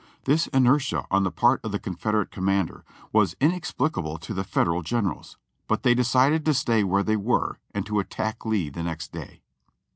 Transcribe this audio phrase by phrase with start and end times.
[0.23, 5.37] This inertia on the part of the Confederate commander was inexplicable to the Federal generals.
[5.67, 9.43] But they decided to stay where they were and to attack Lee the next day.